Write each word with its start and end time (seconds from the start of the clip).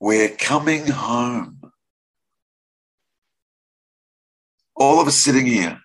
we're 0.00 0.30
coming 0.30 0.86
home. 0.86 1.60
All 4.74 5.00
of 5.00 5.06
us 5.06 5.16
sitting 5.16 5.44
here 5.44 5.78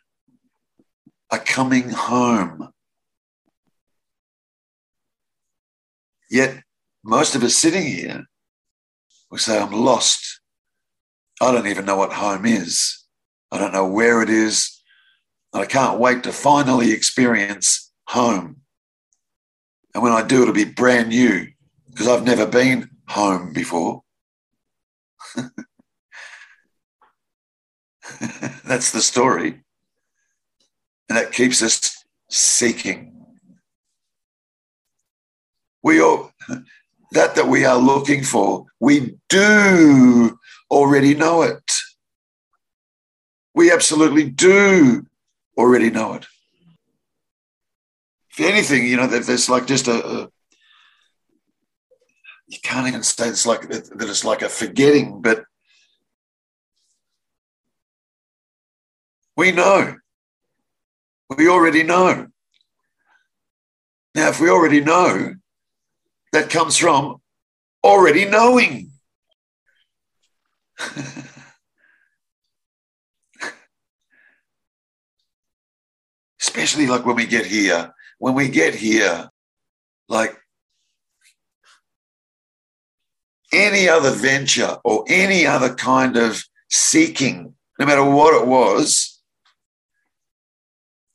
are 1.30 1.40
coming 1.40 1.90
home. 1.90 2.70
Yet, 6.32 6.64
most 7.04 7.36
of 7.36 7.44
us 7.44 7.56
sitting 7.56 7.86
here, 7.86 8.26
we 9.30 9.38
say, 9.38 9.60
I'm 9.60 9.74
lost. 9.74 10.40
I 11.42 11.52
don't 11.52 11.68
even 11.68 11.86
know 11.86 11.98
what 11.98 12.14
home 12.14 12.46
is. 12.46 13.04
I 13.52 13.58
don't 13.58 13.74
know 13.74 13.88
where 13.88 14.22
it 14.22 14.30
is. 14.30 14.82
I 15.54 15.66
can't 15.66 16.00
wait 16.00 16.24
to 16.24 16.32
finally 16.32 16.92
experience 16.92 17.92
home. 18.08 18.62
And 19.94 20.02
when 20.02 20.14
I 20.14 20.24
do, 20.24 20.42
it'll 20.42 20.54
be 20.54 20.66
brand 20.66 21.10
new 21.10 21.48
because 21.90 22.08
I've 22.08 22.26
never 22.26 22.46
been 22.46 22.90
home 23.08 23.54
before. 23.54 24.05
That's 28.66 28.92
the 28.92 29.02
story. 29.02 29.64
And 31.10 31.18
that 31.18 31.32
keeps 31.32 31.62
us 31.62 32.04
seeking. 32.30 33.12
We 35.84 36.02
all, 36.02 36.32
that 37.12 37.36
that 37.36 37.48
we 37.48 37.66
are 37.66 37.78
looking 37.78 38.24
for, 38.24 38.66
we 38.80 39.18
do 39.30 40.40
already 40.72 41.14
know 41.14 41.44
it. 41.44 41.72
We 43.54 43.72
absolutely 43.72 44.30
do 44.30 45.06
already 45.58 45.90
know 45.90 46.16
it. 46.16 46.26
If 48.32 48.46
anything, 48.46 48.86
you 48.86 48.98
know, 48.98 49.08
there's 49.08 49.50
like 49.50 49.68
just 49.68 49.88
a 49.88 50.30
you 52.48 52.58
can't 52.62 52.88
even 52.88 53.04
say 53.04 53.28
it's 53.28 53.46
like 53.46 53.70
that 53.70 53.90
it's 53.92 54.26
like 54.26 54.42
a 54.42 54.50
forgetting, 54.50 55.22
but 55.22 55.44
we 59.36 59.52
know. 59.52 59.96
We 61.38 61.50
already 61.50 61.84
know. 61.84 62.28
Now, 64.14 64.30
if 64.30 64.40
we 64.40 64.50
already 64.50 64.80
know, 64.80 65.34
that 66.32 66.50
comes 66.50 66.78
from 66.78 67.18
already 67.84 68.26
knowing. 68.26 68.92
Especially 76.40 76.86
like 76.88 77.06
when 77.06 77.16
we 77.16 77.26
get 77.26 77.46
here. 77.46 77.92
When 78.20 78.34
we 78.36 78.48
get 78.50 78.76
here, 78.76 79.30
like 80.08 80.38
any 83.52 83.88
other 83.88 84.12
venture 84.12 84.78
or 84.84 85.06
any 85.08 85.46
other 85.46 85.74
kind 85.74 86.18
of 86.18 86.44
seeking, 86.70 87.54
no 87.80 87.86
matter 87.86 88.04
what 88.04 88.40
it 88.40 88.48
was, 88.48 89.22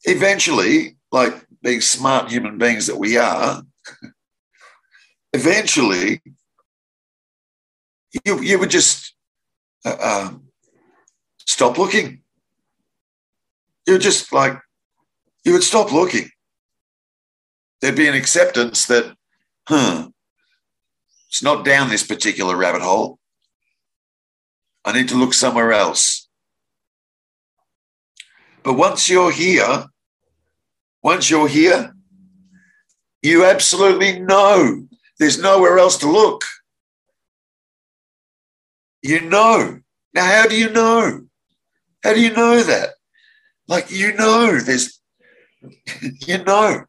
eventually, 0.04 0.96
like 1.12 1.46
being 1.62 1.80
smart 1.80 2.30
human 2.30 2.58
beings 2.58 2.86
that 2.86 2.96
we 2.96 3.16
are, 3.16 3.62
eventually 5.32 6.20
you, 8.24 8.40
you 8.40 8.58
would 8.58 8.70
just 8.70 9.14
uh, 9.84 9.96
uh, 10.00 10.30
stop 11.46 11.78
looking. 11.78 12.22
You 13.86 13.94
would 13.94 14.02
just 14.02 14.32
like, 14.32 14.58
you 15.44 15.52
would 15.52 15.62
stop 15.62 15.92
looking. 15.92 16.30
There'd 17.80 17.96
be 17.96 18.08
an 18.08 18.14
acceptance 18.14 18.86
that, 18.86 19.16
huh, 19.68 20.08
it's 21.30 21.44
not 21.44 21.64
down 21.64 21.88
this 21.88 22.02
particular 22.04 22.56
rabbit 22.56 22.82
hole. 22.82 23.20
I 24.84 24.92
need 24.92 25.08
to 25.10 25.14
look 25.14 25.32
somewhere 25.32 25.72
else. 25.72 26.28
But 28.64 28.74
once 28.74 29.08
you're 29.08 29.30
here, 29.30 29.86
once 31.04 31.30
you're 31.30 31.46
here, 31.46 31.94
you 33.22 33.44
absolutely 33.44 34.19
know 34.19 34.88
there's 35.20 35.40
nowhere 35.40 35.78
else 35.78 35.98
to 35.98 36.10
look. 36.10 36.42
You 39.02 39.20
know. 39.20 39.78
Now, 40.12 40.24
how 40.24 40.48
do 40.48 40.58
you 40.58 40.70
know? 40.70 41.26
How 42.02 42.12
do 42.12 42.20
you 42.20 42.32
know 42.32 42.60
that? 42.60 42.90
Like, 43.69 43.92
you 43.92 44.14
know, 44.14 44.58
there's, 44.58 45.00
you 46.26 46.42
know. 46.42 46.86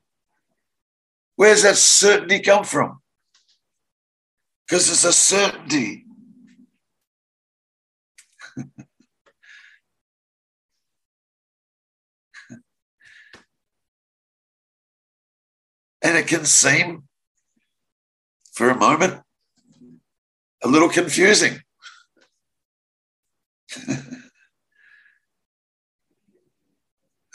Where's 1.36 1.62
that 1.62 1.76
certainty 1.76 2.40
come 2.40 2.64
from? 2.64 3.01
Because 4.72 4.90
it's 4.90 5.04
a 5.04 5.12
certainty. 5.12 6.06
and 16.02 16.16
it 16.18 16.26
can 16.26 16.46
seem, 16.46 17.04
for 18.54 18.70
a 18.70 18.78
moment, 18.78 19.22
a 20.64 20.70
little 20.70 20.88
confusing. 20.88 21.60
a 23.90 23.94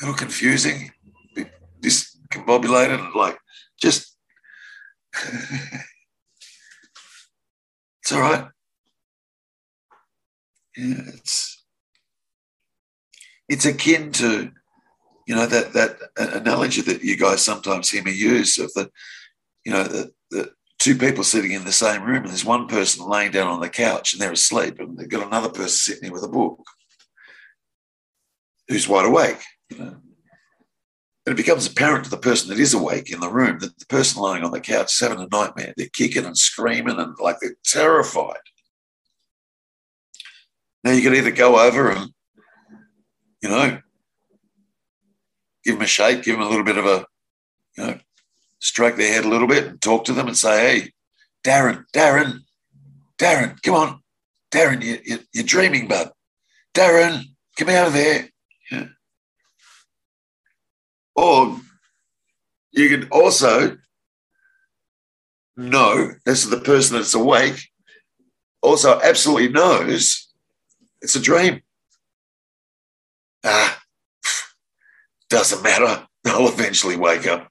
little 0.00 0.16
confusing, 0.16 0.90
discombobulated, 1.82 3.14
like 3.14 3.36
just 3.78 4.16
It's 8.06 8.12
all 8.12 8.20
right. 8.20 8.46
Yeah, 10.76 10.94
it's 11.08 11.64
it's 13.48 13.64
akin 13.66 14.12
to 14.12 14.52
you 15.26 15.34
know 15.34 15.46
that 15.46 15.72
that 15.72 15.98
analogy 16.16 16.82
that 16.82 17.02
you 17.02 17.16
guys 17.16 17.44
sometimes 17.44 17.90
hear 17.90 18.04
me 18.04 18.12
use 18.12 18.58
of 18.58 18.72
the 18.74 18.92
you 19.64 19.72
know 19.72 19.82
the, 19.82 20.12
the 20.30 20.52
two 20.78 20.94
people 20.94 21.24
sitting 21.24 21.50
in 21.50 21.64
the 21.64 21.72
same 21.72 22.04
room 22.04 22.18
and 22.18 22.28
there's 22.28 22.44
one 22.44 22.68
person 22.68 23.08
laying 23.08 23.32
down 23.32 23.48
on 23.48 23.58
the 23.58 23.68
couch 23.68 24.12
and 24.12 24.22
they're 24.22 24.30
asleep 24.30 24.78
and 24.78 24.96
they've 24.96 25.08
got 25.08 25.26
another 25.26 25.48
person 25.48 25.70
sitting 25.70 26.02
there 26.02 26.12
with 26.12 26.22
a 26.22 26.28
book 26.28 26.64
who's 28.68 28.86
wide 28.86 29.06
awake 29.06 29.42
you 29.70 29.78
know 29.78 29.96
and 31.26 31.32
it 31.32 31.36
becomes 31.36 31.66
apparent 31.66 32.04
to 32.04 32.10
the 32.10 32.16
person 32.16 32.48
that 32.48 32.60
is 32.60 32.72
awake 32.72 33.10
in 33.10 33.18
the 33.18 33.28
room 33.28 33.58
that 33.58 33.76
the 33.78 33.86
person 33.86 34.22
lying 34.22 34.44
on 34.44 34.52
the 34.52 34.60
couch 34.60 34.94
is 34.94 35.00
having 35.00 35.18
a 35.18 35.26
nightmare. 35.30 35.74
They're 35.76 35.88
kicking 35.92 36.24
and 36.24 36.38
screaming 36.38 36.98
and 36.98 37.16
like 37.18 37.38
they're 37.40 37.56
terrified. 37.64 38.38
Now 40.84 40.92
you 40.92 41.02
can 41.02 41.14
either 41.14 41.32
go 41.32 41.58
over 41.58 41.90
and, 41.90 42.12
you 43.42 43.48
know, 43.48 43.80
give 45.64 45.74
them 45.74 45.82
a 45.82 45.86
shake, 45.86 46.22
give 46.22 46.38
them 46.38 46.46
a 46.46 46.48
little 46.48 46.64
bit 46.64 46.78
of 46.78 46.86
a, 46.86 47.04
you 47.76 47.84
know, 47.84 47.98
stroke 48.60 48.94
their 48.94 49.12
head 49.12 49.24
a 49.24 49.28
little 49.28 49.48
bit 49.48 49.66
and 49.66 49.82
talk 49.82 50.04
to 50.04 50.12
them 50.12 50.28
and 50.28 50.36
say, 50.36 50.80
hey, 50.80 50.92
Darren, 51.44 51.84
Darren, 51.92 52.38
Darren, 53.18 53.60
come 53.62 53.74
on. 53.74 54.00
Darren, 54.52 54.80
you, 54.80 54.98
you, 55.04 55.18
you're 55.32 55.44
dreaming, 55.44 55.88
bud. 55.88 56.10
Darren, 56.72 57.24
come 57.58 57.68
out 57.68 57.88
of 57.88 57.92
there. 57.94 58.28
Yeah. 58.70 58.86
Or 61.16 61.58
you 62.72 62.88
can 62.88 63.08
also 63.10 63.78
know, 65.56 66.12
this 66.24 66.44
is 66.44 66.50
the 66.50 66.60
person 66.60 66.96
that's 66.96 67.14
awake, 67.14 67.68
also 68.62 69.00
absolutely 69.00 69.48
knows 69.48 70.26
it's 71.00 71.14
a 71.14 71.20
dream. 71.20 71.62
Ah, 73.44 73.80
doesn't 75.30 75.62
matter. 75.62 76.06
They'll 76.24 76.48
eventually 76.48 76.96
wake 76.96 77.26
up. 77.26 77.48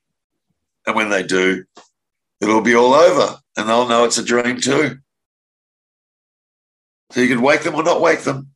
And 0.85 0.95
when 0.95 1.09
they 1.09 1.23
do, 1.23 1.63
it'll 2.41 2.61
be 2.61 2.75
all 2.75 2.93
over 2.93 3.39
and 3.55 3.69
they'll 3.69 3.87
know 3.87 4.03
it's 4.03 4.17
a 4.17 4.23
dream 4.23 4.59
too. 4.59 4.97
So 7.11 7.21
you 7.21 7.29
can 7.29 7.41
wake 7.41 7.63
them 7.63 7.75
or 7.75 7.83
not 7.83 8.01
wake 8.01 8.21
them. 8.21 8.50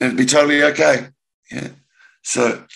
And 0.00 0.08
it'd 0.08 0.18
be 0.18 0.26
totally 0.26 0.64
okay. 0.64 1.10
Yeah. 1.50 1.68
So 2.22 2.66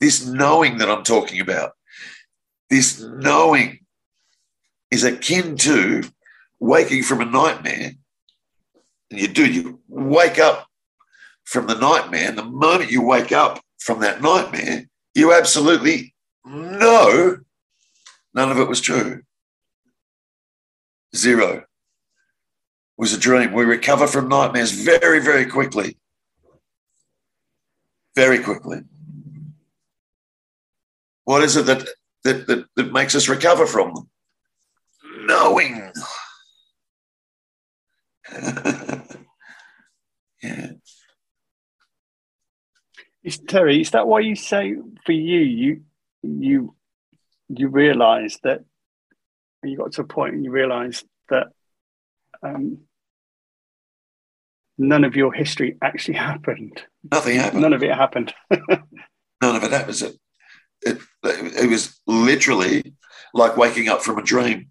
this 0.00 0.26
knowing 0.26 0.78
that 0.78 0.90
I'm 0.90 1.04
talking 1.04 1.40
about, 1.40 1.72
this 2.70 3.00
knowing 3.00 3.80
is 4.90 5.04
akin 5.04 5.56
to 5.58 6.02
waking 6.60 7.02
from 7.02 7.20
a 7.20 7.24
nightmare. 7.24 7.92
And 9.10 9.20
you 9.20 9.28
do, 9.28 9.46
you 9.46 9.80
wake 9.88 10.38
up 10.38 10.66
from 11.44 11.66
the 11.66 11.78
nightmare. 11.78 12.28
And 12.28 12.38
the 12.38 12.44
moment 12.44 12.90
you 12.90 13.02
wake 13.02 13.32
up 13.32 13.60
from 13.78 14.00
that 14.00 14.20
nightmare, 14.20 14.86
you 15.14 15.32
absolutely 15.32 16.14
know 16.44 17.38
none 18.34 18.50
of 18.50 18.58
it 18.58 18.68
was 18.68 18.80
true. 18.80 19.22
Zero 21.14 21.64
was 22.98 23.12
a 23.12 23.18
dream. 23.18 23.52
We 23.52 23.64
recover 23.64 24.06
from 24.06 24.28
nightmares 24.28 24.72
very, 24.72 25.20
very 25.20 25.46
quickly. 25.46 25.98
Very 28.14 28.38
quickly. 28.38 28.80
What 31.26 31.42
is 31.42 31.56
it 31.56 31.66
that, 31.66 31.84
that, 32.22 32.46
that, 32.46 32.66
that 32.76 32.92
makes 32.92 33.16
us 33.16 33.28
recover 33.28 33.66
from 33.66 33.92
them? 33.92 34.08
Knowing. 35.26 35.92
Mm. 38.30 39.26
yeah. 40.42 40.70
Is 43.24 43.38
Terry, 43.38 43.80
is 43.80 43.90
that 43.90 44.06
why 44.06 44.20
you 44.20 44.36
say 44.36 44.76
for 45.04 45.12
you, 45.12 45.40
you 45.40 45.82
you 46.22 46.74
you 47.48 47.68
realise 47.68 48.38
that 48.44 48.64
you 49.64 49.76
got 49.76 49.92
to 49.92 50.02
a 50.02 50.04
point 50.04 50.34
and 50.34 50.44
you 50.44 50.52
realise 50.52 51.02
that 51.28 51.48
um, 52.40 52.78
none 54.78 55.02
of 55.02 55.16
your 55.16 55.32
history 55.32 55.76
actually 55.82 56.14
happened. 56.18 56.80
Nothing 57.10 57.36
happened. 57.36 57.62
None 57.62 57.72
of 57.72 57.82
it 57.82 57.92
happened. 57.92 58.32
none 58.50 59.56
of 59.56 59.64
it 59.64 59.72
happened. 59.72 60.18
It, 61.28 61.68
was 61.68 62.00
literally 62.06 62.94
like 63.34 63.56
waking 63.56 63.88
up 63.88 64.02
from 64.02 64.18
a 64.18 64.22
dream. 64.22 64.70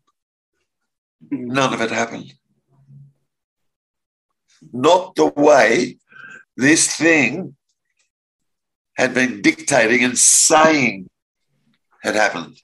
None 1.31 1.73
of 1.73 1.81
it 1.81 1.91
happened. 1.91 2.33
Not 4.73 5.15
the 5.15 5.27
way 5.27 5.97
this 6.57 6.95
thing 6.95 7.55
had 8.97 9.13
been 9.13 9.41
dictating 9.41 10.03
and 10.03 10.17
saying 10.17 11.09
had 12.01 12.15
happened. 12.15 12.61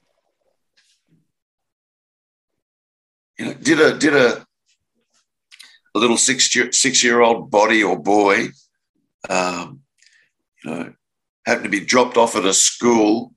You 3.38 3.46
know, 3.46 3.54
did 3.54 3.80
a 3.80 3.98
did 3.98 4.14
a 4.14 4.46
a 5.94 5.98
little 5.98 6.16
six 6.16 6.54
year, 6.54 6.72
six 6.72 7.04
year 7.04 7.20
old 7.20 7.50
body 7.50 7.82
or 7.82 7.98
boy, 7.98 8.48
um, 9.28 9.80
you 10.64 10.70
know, 10.70 10.92
happen 11.46 11.64
to 11.64 11.68
be 11.68 11.84
dropped 11.84 12.16
off 12.16 12.36
at 12.36 12.44
a 12.44 12.54
school, 12.54 13.34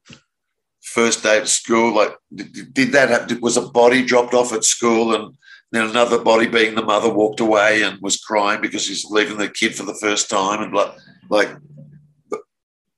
first 0.96 1.22
day 1.24 1.38
of 1.38 1.50
school. 1.50 1.94
Like, 1.94 2.16
did, 2.34 2.74
did 2.74 2.92
that 2.94 3.10
happen? 3.10 3.42
Was 3.42 3.58
a 3.58 3.62
body 3.62 4.04
dropped 4.04 4.34
off 4.34 4.54
at 4.54 4.64
school 4.64 5.14
and 5.14 5.36
then 5.72 5.90
another 5.90 6.24
body, 6.24 6.48
being 6.48 6.74
the 6.74 6.82
mother, 6.82 7.10
walked 7.10 7.42
away 7.42 7.84
and 7.84 8.00
was 8.02 8.18
crying 8.18 8.62
because 8.62 8.86
she's 8.86 9.04
leaving 9.04 9.38
the 9.38 9.50
kid 9.50 9.76
for 9.76 9.84
the 9.84 9.94
first 9.96 10.30
time 10.30 10.64
and 10.64 10.74
like, 10.74 10.94
like 11.30 11.50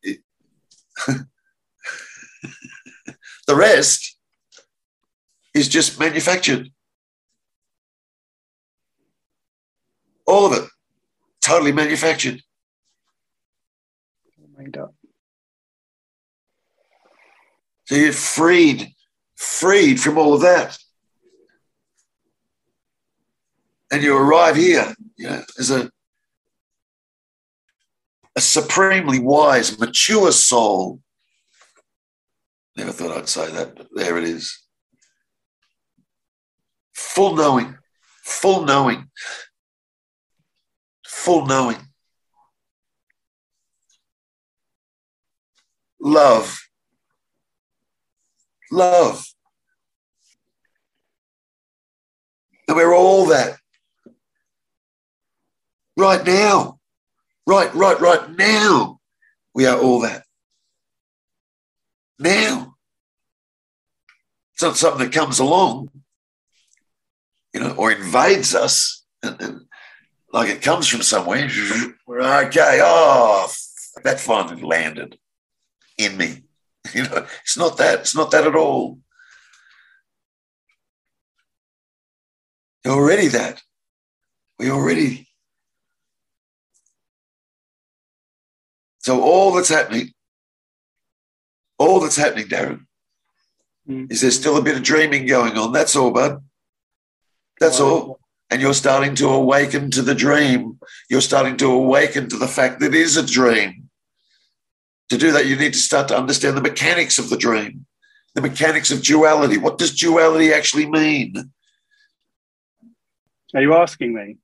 it, 0.04 0.20
the 3.48 3.56
rest 3.56 4.16
is 5.56 5.68
just 5.68 6.00
manufactured. 6.00 6.70
All 10.28 10.46
of 10.46 10.54
it, 10.54 10.70
totally 11.42 11.72
manufactured. 11.72 12.44
Oh 14.40 14.48
Made 14.56 14.78
up. 14.78 14.94
So 17.88 17.96
you're 17.96 18.12
freed, 18.12 18.94
freed 19.38 20.00
from 20.02 20.18
all 20.18 20.34
of 20.34 20.42
that. 20.42 20.78
And 23.90 24.04
you 24.04 24.18
arrive 24.18 24.58
here, 24.58 24.94
you 25.16 25.30
know, 25.30 25.42
as 25.58 25.72
a, 25.72 25.90
a 28.36 28.42
supremely 28.42 29.20
wise, 29.20 29.80
mature 29.80 30.34
soul. 30.34 31.00
Never 32.76 32.92
thought 32.92 33.18
I'd 33.18 33.30
say 33.30 33.50
that, 33.54 33.78
but 33.78 33.88
there 33.96 34.18
it 34.18 34.26
is. 34.26 34.62
Full 36.94 37.38
knowing, 37.38 37.78
full 38.22 38.66
knowing, 38.66 39.10
full 41.06 41.46
knowing. 41.46 41.78
Love 46.02 46.67
love. 48.72 49.26
And 52.68 52.76
we're 52.76 52.96
all 52.96 53.28
that. 53.28 53.58
Right 55.96 56.26
now. 56.26 56.80
Right, 57.46 57.74
right, 57.74 58.00
right 58.00 58.30
now. 58.38 59.00
We 59.54 59.66
are 59.66 59.80
all 59.80 60.02
that. 60.02 60.26
Now. 62.20 62.76
It's 64.54 64.64
not 64.64 64.76
something 64.76 65.06
that 65.06 65.14
comes 65.14 65.38
along, 65.38 65.92
you 67.54 67.60
know, 67.60 67.76
or 67.76 67.92
invades 67.92 68.56
us. 68.56 69.06
And, 69.22 69.40
and 69.40 69.62
like 70.34 70.50
it 70.50 70.64
comes 70.64 70.88
from 70.88 71.04
somewhere. 71.04 71.48
Okay. 72.10 72.80
Oh, 72.82 73.48
that 74.04 74.20
finally 74.20 74.64
landed 74.64 75.20
in 76.00 76.18
me. 76.18 76.42
You 76.96 77.04
know, 77.04 77.26
it's 77.42 77.58
not 77.58 77.78
that. 77.78 78.00
It's 78.02 78.16
not 78.16 78.32
that 78.32 78.48
at 78.48 78.56
all. 78.56 79.00
You're 82.84 82.96
already 82.96 83.28
that. 83.28 83.62
We 84.60 84.72
already. 84.72 85.28
So 89.00 89.22
all 89.22 89.54
that's 89.54 89.70
happening, 89.70 90.12
all 91.78 92.00
that's 92.00 92.18
happening, 92.18 92.48
Darren, 92.48 92.82
Mm. 93.90 94.12
is 94.12 94.20
there's 94.20 94.38
still 94.38 94.58
a 94.58 94.62
bit 94.62 94.76
of 94.76 94.84
dreaming 94.84 95.26
going 95.26 95.58
on. 95.58 95.72
That's 95.72 95.96
all, 95.96 96.12
bud. 96.12 96.44
That's 97.62 97.80
all. 97.80 98.20
And 98.50 98.62
you're 98.62 98.74
starting 98.74 99.16
to 99.16 99.30
awaken 99.30 99.92
to 99.92 100.02
the 100.02 100.14
dream. 100.16 100.78
You're 101.10 101.22
starting 101.22 101.56
to 101.58 101.72
awaken 101.72 102.28
to 102.30 102.38
the 102.38 102.50
fact 102.50 102.82
that 102.82 102.88
it 102.88 102.96
is 102.96 103.16
a 103.16 103.26
dream. 103.26 103.87
To 105.10 105.18
do 105.18 105.32
that, 105.32 105.46
you 105.46 105.56
need 105.56 105.74
to 105.74 105.80
start 105.80 106.10
to 106.10 106.18
understand 106.18 106.58
the 106.58 106.62
mechanics 106.62 107.18
of 107.18 107.30
the 107.30 107.38
dream, 107.38 107.86
the 108.36 108.42
mechanics 108.42 108.92
of 108.92 109.02
duality. 109.02 109.58
What 109.58 109.78
does 109.78 109.96
duality 109.96 110.52
actually 110.52 110.90
mean? 110.90 111.52
Are 113.56 113.62
you 113.62 113.74
asking 113.74 114.14
me? 114.14 114.38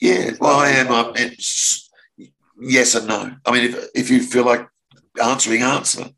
Yeah, 0.00 0.32
well, 0.40 0.58
I 0.58 0.68
am. 0.70 0.92
I'm, 0.92 1.12
it's 1.16 1.88
yes 2.60 2.94
and 2.94 3.08
no. 3.08 3.34
I 3.46 3.50
mean, 3.50 3.64
if, 3.64 3.88
if 3.94 4.10
you 4.10 4.20
feel 4.20 4.44
like 4.44 4.68
answering, 5.22 5.62
answer. 5.62 6.10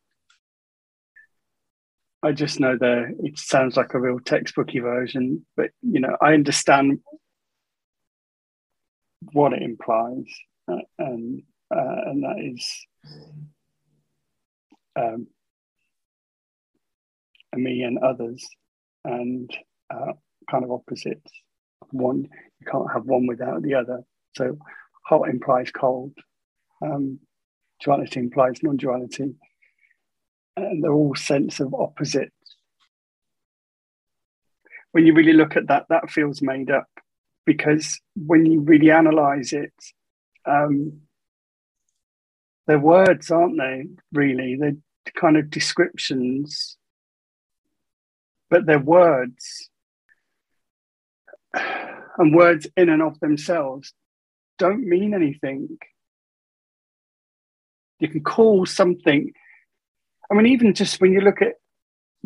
I 2.23 2.33
just 2.33 2.59
know 2.59 2.77
that 2.79 3.15
it 3.23 3.39
sounds 3.39 3.77
like 3.77 3.93
a 3.93 4.01
real 4.01 4.19
textbooky 4.19 4.81
version, 4.81 5.45
but 5.57 5.71
you 5.83 6.01
know, 6.01 6.17
I 6.21 6.33
understand 6.33 7.01
what 9.33 9.53
it 9.53 9.63
implies, 9.63 10.25
uh, 10.67 10.79
and 10.99 11.43
uh, 11.71 12.01
and 12.07 12.23
that 12.23 12.39
is 12.41 12.87
um, 14.97 15.27
me 17.55 17.83
and 17.83 17.99
others, 17.99 18.47
and 19.05 19.51
uh, 19.93 20.13
kind 20.51 20.65
of 20.65 20.73
opposites. 20.73 21.31
One 21.91 22.29
you 22.61 22.67
can't 22.71 22.91
have 22.93 23.05
one 23.05 23.27
without 23.27 23.63
the 23.63 23.75
other. 23.75 24.03
So 24.37 24.59
hot 25.05 25.29
implies 25.29 25.71
cold. 25.71 26.13
Um, 26.83 27.21
duality 27.83 28.21
implies 28.21 28.63
non-duality, 28.63 29.35
and 30.57 30.83
they're 30.83 30.93
all 30.93 31.15
sense 31.15 31.61
of 31.61 31.75
opposites. 31.75 32.33
When 34.93 35.07
you 35.07 35.15
really 35.15 35.33
look 35.33 35.57
at 35.57 35.69
that, 35.69 35.87
that 35.89 36.11
feels 36.11 36.41
made 36.41 36.71
up 36.71 36.87
because 37.47 38.01
when 38.17 38.47
you 38.47 38.61
really 38.61 38.91
analyze 38.91 39.53
it, 39.53 39.73
um, 40.47 41.01
they're 42.67 42.79
words, 42.79 43.31
aren't 43.31 43.59
they? 43.59 43.87
Really, 44.13 44.57
they're 44.57 44.77
kind 45.15 45.37
of 45.37 45.51
descriptions, 45.51 46.77
but 48.51 48.67
they're 48.67 48.79
words. 48.79 49.71
And 52.17 52.35
words 52.35 52.67
in 52.77 52.89
and 52.89 53.03
of 53.03 53.19
themselves 53.21 53.93
don't 54.59 54.87
mean 54.87 55.15
anything. 55.15 55.79
You 57.99 58.09
can 58.09 58.23
call 58.23 58.67
something, 58.67 59.33
I 60.31 60.35
mean, 60.35 60.47
even 60.47 60.75
just 60.75 61.01
when 61.01 61.13
you 61.13 61.21
look 61.21 61.43
at 61.43 61.55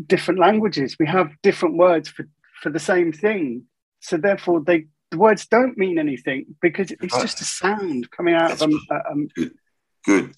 different 0.06 0.40
languages, 0.40 0.96
we 0.98 1.06
have 1.06 1.32
different 1.42 1.76
words 1.76 2.08
for, 2.08 2.28
for 2.62 2.70
the 2.70 2.78
same 2.78 3.12
thing. 3.12 3.64
So 4.00 4.16
therefore, 4.16 4.62
they 4.62 4.86
the 5.10 5.18
words 5.18 5.46
don't 5.46 5.78
mean 5.78 5.98
anything 5.98 6.54
because 6.60 6.90
it's 6.90 7.18
just 7.18 7.40
a 7.40 7.44
sound 7.44 8.10
coming 8.10 8.34
out 8.34 8.52
of 8.52 8.58
them. 8.58 8.78
Um, 9.10 9.28
Good. 10.04 10.34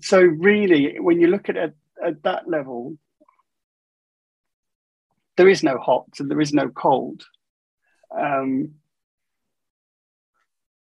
so 0.00 0.20
really, 0.20 0.98
when 0.98 1.20
you 1.20 1.28
look 1.28 1.48
at 1.48 1.56
it 1.56 1.74
at 2.04 2.22
that 2.24 2.48
level, 2.48 2.98
there 5.36 5.48
is 5.48 5.62
no 5.62 5.78
hot 5.78 6.08
and 6.18 6.30
there 6.30 6.40
is 6.40 6.52
no 6.52 6.68
cold. 6.68 7.24
Um, 8.14 8.74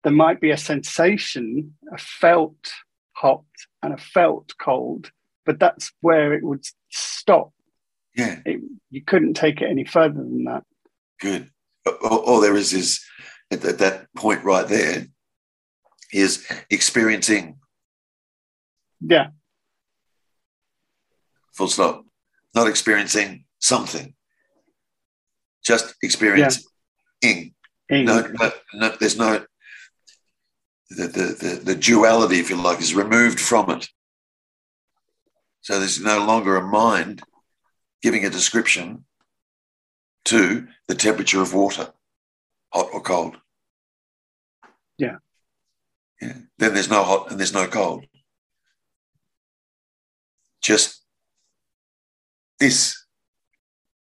there 0.03 0.13
might 0.13 0.41
be 0.41 0.51
a 0.51 0.57
sensation, 0.57 1.77
a 1.93 1.99
felt 1.99 2.73
hot 3.13 3.45
and 3.83 3.93
a 3.93 3.99
felt 3.99 4.55
cold, 4.59 5.11
but 5.45 5.59
that's 5.59 5.93
where 6.01 6.33
it 6.33 6.43
would 6.43 6.65
stop. 6.91 7.53
Yeah. 8.17 8.41
It, 8.45 8.61
you 8.91 9.03
couldn't 9.05 9.35
take 9.35 9.61
it 9.61 9.71
any 9.71 9.85
further 9.85 10.15
than 10.15 10.45
that. 10.45 10.65
Good. 11.21 11.51
All, 12.03 12.19
all 12.19 12.41
there 12.41 12.57
is 12.57 12.73
is 12.73 13.05
at, 13.51 13.65
at 13.65 13.79
that 13.79 14.07
point 14.17 14.43
right 14.43 14.67
there 14.67 15.07
is 16.13 16.47
experiencing 16.71 17.59
Yeah, 19.01 19.29
full 21.53 21.69
stop, 21.69 22.05
not 22.55 22.69
experiencing 22.69 23.45
something, 23.59 24.15
just 25.65 25.95
experiencing. 26.03 26.65
Ing. 27.23 27.55
No, 28.07 28.21
no, 28.21 28.53
no, 28.75 28.97
there's 29.01 29.19
no, 29.19 29.45
the, 30.91 31.07
the, 31.09 31.23
the, 31.41 31.61
the 31.65 31.75
duality, 31.75 32.39
if 32.39 32.49
you 32.51 32.57
like, 32.57 32.81
is 32.81 32.95
removed 32.95 33.41
from 33.41 33.71
it. 33.71 33.89
So 35.63 35.79
there's 35.79 36.01
no 36.01 36.25
longer 36.25 36.57
a 36.57 36.67
mind 36.67 37.23
giving 38.01 38.25
a 38.25 38.31
description 38.31 39.05
to 40.27 40.67
the 40.89 40.95
temperature 40.95 41.43
of 41.43 41.53
water, 41.53 41.93
hot 42.73 42.89
or 42.93 43.01
cold. 43.03 43.37
Yeah. 44.97 45.17
Yeah. 46.21 46.35
Then 46.59 46.75
there's 46.75 46.91
no 46.91 47.03
hot 47.03 47.31
and 47.31 47.39
there's 47.39 47.55
no 47.55 47.67
cold. 47.67 48.05
Just 50.63 51.03
this. 52.59 53.07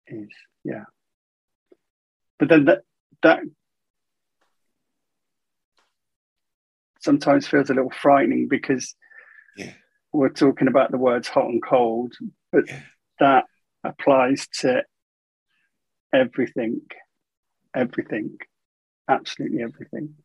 Is, 0.08 0.30
yeah. 0.64 0.84
But 2.38 2.50
then 2.50 2.66
that 2.66 2.82
that 3.24 3.40
sometimes 7.00 7.48
feels 7.48 7.70
a 7.70 7.74
little 7.74 7.92
frightening 7.92 8.48
because 8.48 8.96
Yeah. 9.56 9.74
we're 10.12 10.30
talking 10.30 10.68
about 10.68 10.92
the 10.92 10.98
words 10.98 11.28
hot 11.28 11.46
and 11.46 11.62
cold, 11.64 12.14
but 12.52 12.68
Yeah. 12.68 12.84
that 13.20 13.46
applies 13.84 14.48
to 14.60 14.84
everything, 16.14 16.82
everything, 17.76 18.38
absolutely 19.08 19.62
everything. 19.62 20.24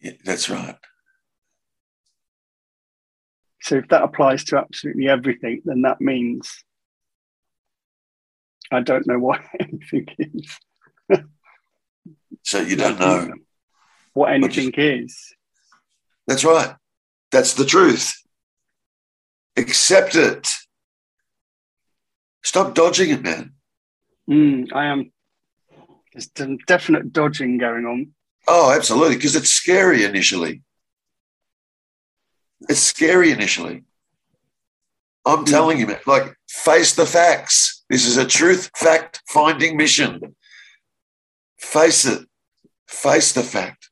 Yeah, 0.00 0.12
that's 0.24 0.48
right. 0.50 0.78
So 3.64 3.76
if 3.76 3.88
that 3.88 4.02
applies 4.02 4.44
to 4.44 4.58
absolutely 4.58 5.08
everything, 5.08 5.62
then 5.64 5.82
that 5.82 5.98
means 5.98 6.62
I 8.70 8.80
don't 8.80 9.06
know 9.06 9.18
what 9.18 9.40
anything 9.58 10.06
is. 10.18 10.58
So 12.42 12.60
you 12.60 12.76
don't 12.76 13.00
know. 13.00 13.32
what 14.12 14.34
anything 14.34 14.70
is. 14.76 15.34
That's 16.26 16.44
right. 16.44 16.74
That's 17.32 17.54
the 17.54 17.64
truth. 17.64 18.12
Accept 19.56 20.14
it. 20.14 20.46
Stop 22.42 22.74
dodging 22.74 23.08
it, 23.08 23.22
man. 23.22 23.54
Mm, 24.28 24.74
I 24.74 24.86
am. 24.86 25.10
There's 26.12 26.26
definite 26.66 27.14
dodging 27.14 27.56
going 27.56 27.86
on. 27.86 28.12
Oh, 28.46 28.74
absolutely. 28.76 29.16
Because 29.16 29.36
it's 29.36 29.48
scary 29.48 30.04
initially. 30.04 30.63
It's 32.68 32.80
scary 32.80 33.30
initially. 33.30 33.84
I'm 35.26 35.44
telling 35.44 35.78
you, 35.78 35.86
man, 35.86 36.00
like, 36.06 36.34
face 36.48 36.94
the 36.94 37.06
facts. 37.06 37.84
This 37.88 38.06
is 38.06 38.16
a 38.16 38.26
truth 38.26 38.70
fact 38.76 39.22
finding 39.28 39.76
mission. 39.76 40.36
Face 41.58 42.04
it. 42.04 42.26
Face 42.86 43.32
the 43.32 43.42
fact. 43.42 43.90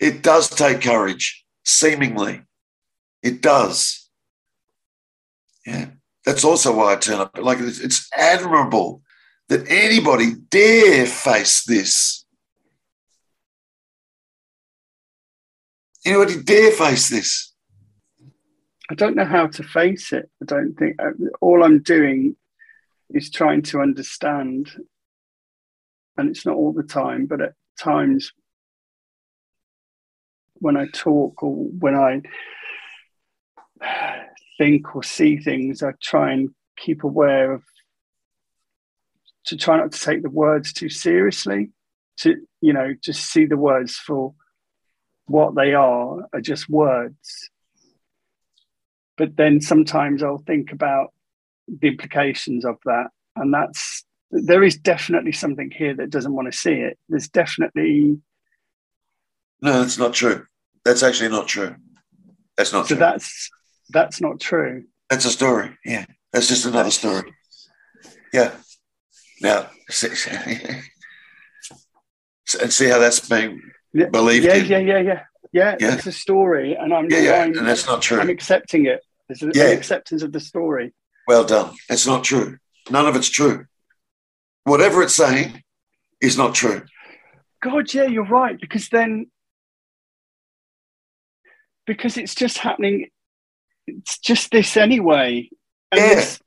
It 0.00 0.22
does 0.22 0.48
take 0.48 0.80
courage, 0.80 1.44
seemingly. 1.64 2.42
It 3.22 3.42
does. 3.42 4.08
Yeah. 5.66 5.86
That's 6.24 6.44
also 6.44 6.74
why 6.76 6.92
I 6.92 6.96
turn 6.96 7.20
up. 7.20 7.36
Like, 7.38 7.58
it's, 7.60 7.80
it's 7.80 8.08
admirable 8.16 9.02
that 9.48 9.68
anybody 9.68 10.32
dare 10.50 11.06
face 11.06 11.64
this. 11.64 12.24
Anybody 16.04 16.42
dare 16.42 16.70
face 16.72 17.08
this? 17.08 17.47
I 18.90 18.94
don't 18.94 19.16
know 19.16 19.24
how 19.24 19.46
to 19.46 19.62
face 19.62 20.12
it. 20.12 20.30
I 20.42 20.46
don't 20.46 20.74
think 20.74 20.96
uh, 20.98 21.10
all 21.40 21.62
I'm 21.62 21.82
doing 21.82 22.36
is 23.10 23.30
trying 23.30 23.62
to 23.62 23.80
understand. 23.80 24.70
And 26.16 26.30
it's 26.30 26.46
not 26.46 26.56
all 26.56 26.72
the 26.72 26.82
time, 26.82 27.26
but 27.26 27.40
at 27.40 27.52
times 27.78 28.32
when 30.54 30.76
I 30.76 30.86
talk 30.92 31.42
or 31.42 31.54
when 31.54 31.94
I 31.94 32.22
think 34.58 34.96
or 34.96 35.02
see 35.02 35.38
things, 35.38 35.82
I 35.82 35.92
try 36.02 36.32
and 36.32 36.50
keep 36.76 37.04
aware 37.04 37.52
of 37.52 37.62
to 39.46 39.56
try 39.56 39.76
not 39.76 39.92
to 39.92 40.00
take 40.00 40.22
the 40.22 40.30
words 40.30 40.72
too 40.72 40.88
seriously, 40.90 41.70
to, 42.18 42.36
you 42.60 42.72
know, 42.72 42.94
just 43.02 43.30
see 43.30 43.46
the 43.46 43.56
words 43.56 43.96
for 43.96 44.34
what 45.26 45.54
they 45.54 45.74
are, 45.74 46.26
are 46.32 46.40
just 46.40 46.68
words. 46.68 47.50
But 49.18 49.36
then 49.36 49.60
sometimes 49.60 50.22
I'll 50.22 50.38
think 50.46 50.72
about 50.72 51.12
the 51.66 51.88
implications 51.88 52.64
of 52.64 52.76
that. 52.86 53.08
And 53.36 53.52
that's, 53.52 54.04
there 54.30 54.62
is 54.62 54.76
definitely 54.78 55.32
something 55.32 55.70
here 55.70 55.94
that 55.96 56.08
doesn't 56.10 56.32
want 56.34 56.50
to 56.50 56.56
see 56.56 56.72
it. 56.74 56.96
There's 57.10 57.28
definitely, 57.28 58.20
No, 59.60 59.80
that's 59.82 59.98
not 59.98 60.14
true. 60.14 60.46
That's 60.84 61.02
actually 61.02 61.28
not 61.30 61.48
true. 61.48 61.74
That's 62.56 62.72
not 62.72 62.84
so 62.86 62.94
true. 62.94 62.96
that's, 63.00 63.50
that's 63.90 64.20
not 64.20 64.40
true. 64.40 64.84
That's 65.10 65.24
a 65.24 65.30
story. 65.30 65.76
Yeah. 65.84 66.06
That's 66.32 66.48
just 66.48 66.64
another 66.66 66.90
story. 66.90 67.32
Yeah. 68.32 68.52
Now, 69.40 69.66
and 72.62 72.72
see 72.72 72.88
how 72.88 72.98
that's 72.98 73.20
being 73.28 73.60
Yeah, 73.92 74.06
believed 74.10 74.44
yeah, 74.44 74.54
in. 74.54 74.66
yeah, 74.66 74.78
yeah, 74.78 74.98
yeah. 75.00 75.22
Yeah, 75.52 75.76
Yeah. 75.80 75.94
it's 75.94 76.06
a 76.06 76.12
story, 76.12 76.74
and 76.74 76.92
I'm, 76.92 77.10
Yeah, 77.10 77.18
yeah. 77.20 77.42
I'm, 77.42 77.56
And 77.56 77.66
that's 77.66 77.86
not 77.86 78.02
true. 78.02 78.20
I'm 78.20 78.28
accepting 78.28 78.84
it. 78.86 79.00
There's 79.28 79.42
Yeah. 79.54 79.68
an 79.70 79.76
acceptance 79.78 80.22
of 80.22 80.32
the 80.32 80.40
story. 80.40 80.94
Well 81.26 81.44
done. 81.44 81.76
It's 81.88 82.06
not 82.06 82.24
true. 82.24 82.58
None 82.90 83.06
of 83.06 83.14
it's 83.16 83.28
true. 83.28 83.66
Whatever 84.64 85.02
it's 85.02 85.14
saying 85.14 85.62
is 86.20 86.36
not 86.38 86.54
true. 86.54 86.86
God, 87.62 87.92
yeah, 87.92 88.04
you're 88.04 88.24
right. 88.24 88.58
Because 88.60 88.88
then, 88.88 89.30
because 91.86 92.16
it's 92.16 92.34
just 92.34 92.58
happening, 92.58 93.08
it's 93.86 94.18
just 94.18 94.50
this 94.50 94.76
anyway. 94.76 95.48
And 95.92 96.00
Yeah. 96.00 96.14
this- 96.14 96.40